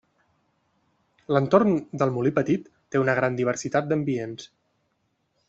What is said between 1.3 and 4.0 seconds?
L'entorn del Molí Petit té una gran diversitat